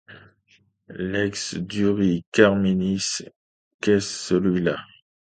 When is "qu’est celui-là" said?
3.81-4.79